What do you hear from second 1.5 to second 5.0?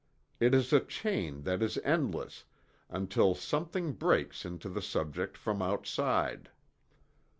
is endless, until something breaks into the